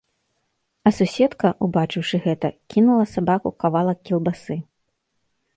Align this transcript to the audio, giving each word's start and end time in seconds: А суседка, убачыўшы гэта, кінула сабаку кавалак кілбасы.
А 0.89 0.93
суседка, 0.99 1.51
убачыўшы 1.67 2.21
гэта, 2.25 2.47
кінула 2.75 3.05
сабаку 3.15 3.55
кавалак 3.65 3.99
кілбасы. 4.07 4.61